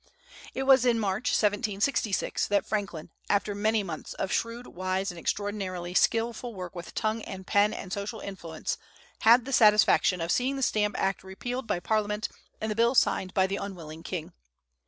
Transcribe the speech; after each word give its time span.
It 0.55 0.63
was 0.63 0.83
in 0.83 0.99
March, 0.99 1.29
1766, 1.29 2.47
that 2.47 2.65
Franklin, 2.65 3.11
after 3.29 3.53
many 3.53 3.83
months 3.83 4.15
of 4.15 4.31
shrewd, 4.31 4.65
wise, 4.65 5.11
and 5.11 5.19
extraordinarily 5.19 5.93
skilful 5.93 6.55
work 6.55 6.73
with 6.73 6.95
tongue 6.95 7.21
and 7.21 7.45
pen 7.45 7.71
and 7.71 7.93
social 7.93 8.19
influence, 8.19 8.79
had 9.19 9.45
the 9.45 9.53
satisfaction 9.53 10.19
of 10.19 10.31
seeing 10.31 10.55
the 10.55 10.63
Stamp 10.63 10.95
Act 10.97 11.23
repealed 11.23 11.67
by 11.67 11.79
Parliament 11.79 12.29
and 12.59 12.71
the 12.71 12.75
bill 12.75 12.95
signed 12.95 13.35
by 13.35 13.45
the 13.45 13.57
unwilling 13.57 14.01
king. 14.01 14.33